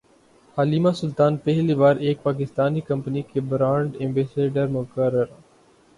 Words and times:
Halima 0.57 0.91
Sultan 0.95 1.35
پہلی 1.43 1.75
بار 1.75 1.95
ایک 1.97 2.23
پاکستانی 2.23 2.81
کمپنی 2.83 3.21
کی 3.23 3.39
برانڈ 3.49 3.95
ایمبیسڈر 3.99 4.67
مقرر 4.69 5.13